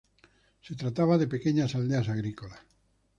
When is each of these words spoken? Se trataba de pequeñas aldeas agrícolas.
Se 0.61 0.73
trataba 0.75 1.19
de 1.19 1.27
pequeñas 1.27 1.75
aldeas 1.75 2.09
agrícolas. 2.09 2.61